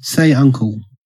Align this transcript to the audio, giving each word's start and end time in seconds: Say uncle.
Say 0.00 0.32
uncle. 0.32 0.80